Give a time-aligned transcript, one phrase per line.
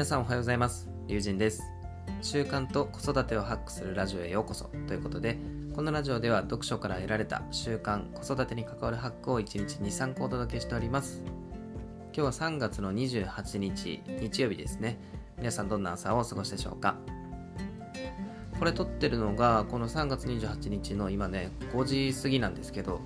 [0.00, 0.88] 皆さんおはようございます。
[1.08, 1.62] 友人です。
[2.22, 4.64] 習慣と子育てをハックするラジオへようこそ。
[4.88, 5.36] ということで
[5.76, 11.22] このラジオでは読書から得られた習慣子育てに関わるハックを1日23個お届けしております。
[12.14, 14.98] 今日は3月の28日日曜日ですね。
[15.36, 16.96] 皆さんどんな朝をお過ごしでしょうか？
[18.58, 23.02] これ撮ってるのがこの3月28日の今ね5時過ぎなんですけど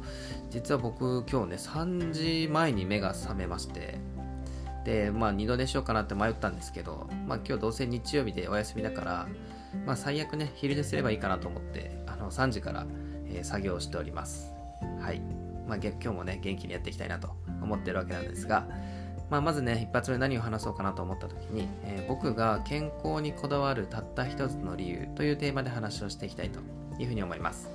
[0.48, 3.98] 実は僕今日ね3時前に目が覚めまして
[4.84, 9.26] でまあ二度寝しようかなって迷ったんですけどまあ今日どうせ日曜日でお休みだから
[9.86, 12.86] まあ最悪ね昼寝すればいいかなと思ってあの3時から、
[13.26, 14.52] えー、作業しております
[15.00, 15.20] はい
[15.66, 17.30] まあ今日もね元気にやっていきたいなと
[17.62, 18.66] 思ってるわけなんですが
[19.30, 26.60] まあ、まずね、一発目何を話そうかなと思った時に、えー、僕が健康にこだわるたった一つの理由というテーマで話をしていきたいと
[26.98, 27.70] いうふうに思います。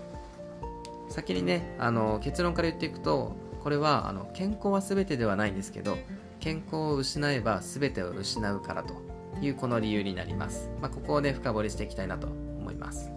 [1.10, 5.98] 先にね、あの結論から言っていくと、これはあの健康は全てではないんですけど、
[6.40, 8.94] 健康を失えば全てを失うからと
[9.42, 10.70] いうこの理由になります。
[10.82, 13.12] まあ、ここをね、深掘りしていきたいなと思います。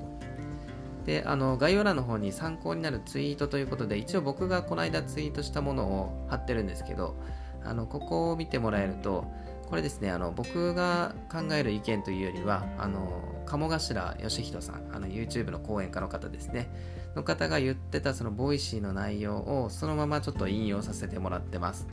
[1.07, 7.17] で、あの概要欄の方に参考になるツイートということで、一応僕がこの間ツイートしたものを貼ってるんですけど、
[7.65, 9.25] あのここを見てもらえると
[9.69, 16.71] これですねあの僕が考える意見というよりはあの鴨頭義人さんあの YouTube の講演家の方ですね
[17.15, 21.87] の方が言ってたその Voicy の内容をそのままちょっと引用させてもらってます、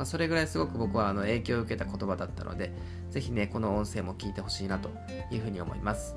[0.00, 2.72] まあ、それぐらいすごく僕はあの影響を受けた言葉だったので
[3.10, 4.88] ぜひねこの音声も聞いてほしいなと
[5.30, 6.16] いうふうに思います。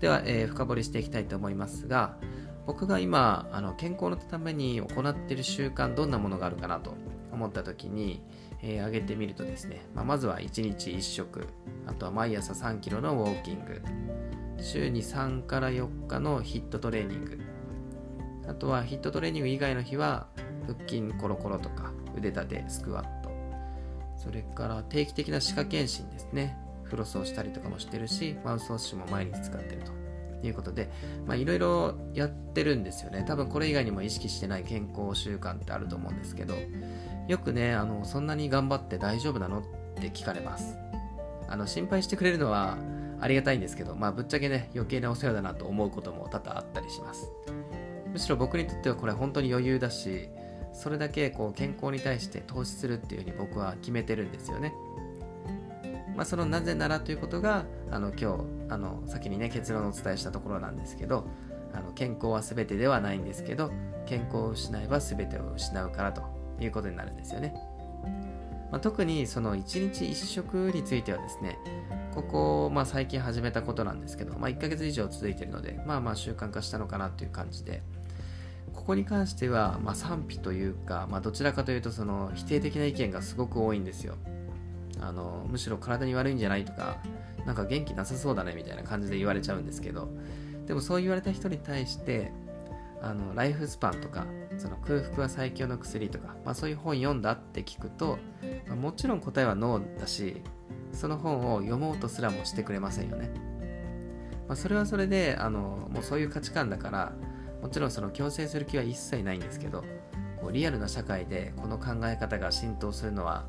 [0.00, 2.18] では、えー、深掘りしていきたいと思いますが
[2.66, 6.92] 僕が今あの健康のために行っている習慣どんなものがあるかなと
[7.32, 8.22] 思った時に、
[8.62, 11.46] えー、上げてみるとですね、まあ、まずは1日1食
[11.86, 13.80] あとは毎朝3キロのウォーキング
[14.60, 17.40] 週に3から4日のヒットトレーニング
[18.46, 20.26] あとはヒットトレーニング以外の日は
[20.66, 23.30] 腹筋コロコロとか腕立てスクワット
[24.16, 29.92] それから定期的な歯科検診ですねフロスをしたりとかもしてるしマウスウォッシュも毎日使ってると
[30.46, 30.90] いうことで
[31.36, 36.54] いろいろやってるんですよね多分これ以外にも意識してない健康習慣ってあると思うんですけど
[37.28, 39.62] よくね、あの、そんなに頑張って大丈夫なのっ
[40.00, 40.78] て聞かれます。
[41.46, 42.78] あの、心配してくれるのは
[43.20, 47.30] ありがたいんですけど、まあ、ぶっちゃけね、余計なお世話だなと思うことも多々あったりします。
[48.10, 50.30] むしろ僕にとってはこれ本当に余裕だし、
[50.78, 54.72] それだけこう健康に対して投資するっていうふうに僕は決めてるんですよね。
[56.14, 61.26] まあ、そのなぜならということがあの今日あの先にね結論をお伝えしたところなんですけど
[61.72, 63.72] あの健康は全てではないんですけど
[64.06, 66.22] 健康を失えば全てを失うからと
[66.60, 67.54] いうことになるんですよね。
[68.70, 71.58] まあ、特にその1日1食についてはですね、
[72.14, 77.82] ここ、まあ、最近始めたことなんですけど、まあ、1ヶ月以上続いているので、まあまあ習慣化したのかなという感じで、
[78.78, 84.14] ここに関しては、まあ、賛否というか、まあ、どちらかというとその否定的な意見がすごく多いんですよ。
[85.00, 86.96] あのむしろ体に悪いんじゃないとか、
[87.44, 90.08] なんか元気なさそうだねみたいな感じで言われちゃうんですけど、
[90.66, 92.32] でもそう言われた人に対して、
[93.02, 94.26] あのライフスパンとか
[94.58, 98.18] その空腹は最強の薬とか、まあ、そういう本読んだって聞くと、
[98.66, 100.42] まあ、もちろん答えはノーだし
[100.92, 103.30] その本を読もうとすらもしてくれませんよね、
[104.48, 107.12] まあ、それはそれであのもうそういう価値観だから
[107.62, 109.84] もちろんその強制する気は一切ないんですけど
[110.40, 113.44] こうリアルな社会でこの考え方が浸透するのは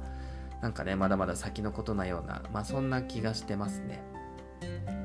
[0.61, 4.01] なんかねまだまだ先のことなような、まあ、そんな気がしてますね。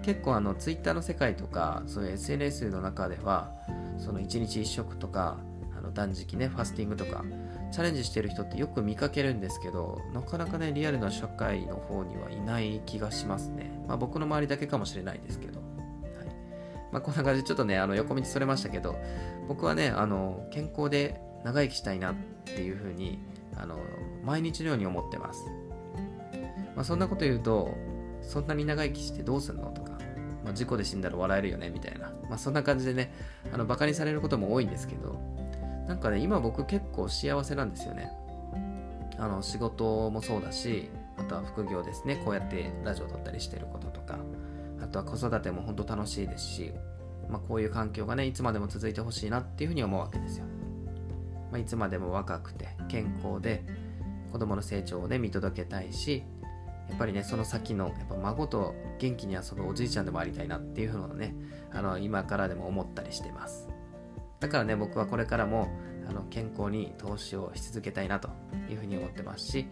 [0.03, 3.53] 結構あの Twitter の世界とかそういう SNS の中では
[3.98, 5.38] その1日1食とか
[5.76, 7.25] あの断食ねファスティングとか
[7.72, 13.71] チャレンジしてる人ってよく見かけるんですけどなかなかねリアルな社会の方にはいない気がしますね。
[13.88, 15.60] まあ僕の周りだけかもしれないですけど、
[16.94, 18.97] まあ、こんな感じでちょっとねあの横道それましたけど
[19.49, 23.19] 僕はねあの健康で長生きしたいなっていうふうに
[23.56, 23.81] あの
[24.22, 25.44] 毎日のように思ってます、
[26.77, 27.75] まあ、そんなこと言うと
[28.22, 29.94] そんなに長生きしてどうすんのとか
[30.44, 33.15] まあ、事故で死んだら笑えるよねみたいな、まあ、そんな感じでね
[33.50, 35.19] あのバカにされることも多いんですけど
[35.88, 38.10] なんかね今僕結構幸せなんですよね。
[39.16, 42.21] あの仕事もそうだしあとは副業ですね。
[42.24, 44.18] こうやってラジオ撮ったりしてることとか
[44.83, 46.72] あとは子育ても本当楽しいですし、
[47.28, 50.47] まあ、こういう環境がねいつまでも続いてほしいなっていうふうに思うわけですよ、
[51.50, 53.65] まあ、いつまでも若くて健康で
[54.32, 56.24] 子供の成長をね見届けたいし
[56.88, 61.34] やっぱりねその先のやっぱ孫と元気に遊ぶおじいちゃんでもありたいなっていうのをね
[61.72, 63.68] あの今からでも思ったりしてます。
[64.41, 65.68] だからね僕はこれからも
[66.09, 68.28] あの健康に投資をし続けたいなと
[68.68, 69.66] いうふうに思ってますしやっ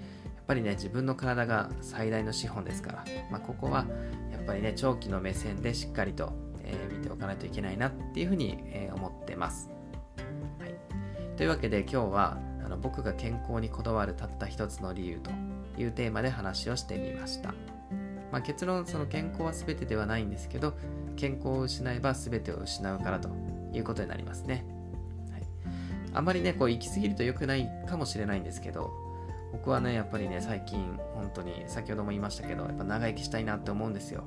[0.46, 3.86] ぱりね自分の体が最大の資本ですから、まあ、ここは
[4.30, 6.32] やっぱりね長期の目線でしっかりと、
[6.64, 9.70] え、見ておかないといけないなっていうふうに、え、思ってます、
[10.58, 10.74] はい、
[11.36, 15.30] というわけで今日はあの僕が健康にこだわるたった一つの理由と
[15.80, 17.54] いうテーマで話をしてみました。
[18.30, 20.72] まあ、結論その健康は全てではないんですけど
[21.16, 23.28] 健康を失えば全てを失うからと
[23.74, 24.64] いうことになりますね、
[25.30, 25.42] はい、
[26.14, 28.90] あまりねこう行き過ぎると良くないかもしれないんですけど
[29.52, 34.24] 僕はねやっぱりね最近本当に先ほども言いましたけどやっぱ長生きしたいなって思うんですよ。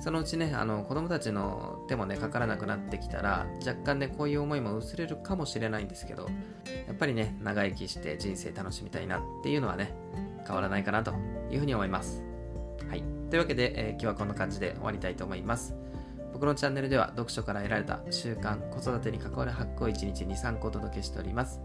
[0.00, 6.28] そのうちねあの子供たちの手もねかからなくなってきたら若干ねこういう思いも薄れるかもしれないんですけど
[6.86, 9.92] やっぱりね長生きして人生楽しみたいなっていうのはね
[10.46, 11.12] 変わらないかなと
[11.50, 12.22] いうふうに思います。
[12.88, 13.04] はい。
[13.28, 15.76] というわけで、えー、今日はこんな感じで終わりたいと思います。
[16.32, 21.60] 僕のチャンネルでは読書から得られた習慣子育てに関わる発行を1日2、3個お届けしております。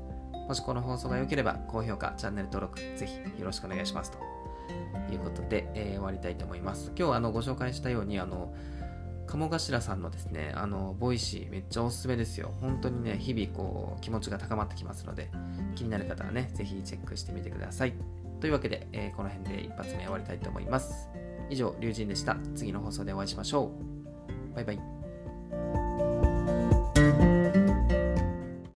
[0.47, 4.34] もしこの放送が良ければ高評価、チャンネル登録ぜひよろしくお願いしますと。
[5.11, 6.91] いうことで、えー、終わりたいと思います。
[6.97, 8.53] 今日あのご紹介したようにあの
[9.27, 12.53] 鴨頭さんのですね、あの、 Voicy めっちゃおすすめですよ。
[12.61, 15.31] 本当にね、日々こう、気持ちが高まってきますので、
[15.75, 17.93] 気になる方はね、ぜひチェックしてみてください。
[18.39, 21.09] というわけで、えー、この辺で一発目終わりたいと思います。
[21.49, 22.37] 以上、龍神でした。
[22.55, 23.71] 次の放送でお会いしましょ
[24.51, 24.55] う。
[24.55, 24.94] バイバイ。